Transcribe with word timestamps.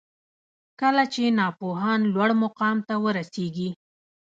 کله 0.81 1.03
چي 1.13 1.23
ناپوهان 1.39 1.99
لوړ 2.13 2.29
مقام 2.43 2.77
ته 2.87 2.95
ورسیږي 3.03 3.69